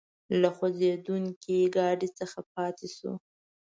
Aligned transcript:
له 0.41 0.49
خوځېدونکي 0.55 1.57
ګاډي 1.75 2.09
څخه 2.19 2.39
پاتې 2.53 2.87
شوو. 2.95 3.13